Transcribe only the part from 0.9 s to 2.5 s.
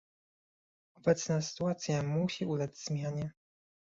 Obecna sytuacja musi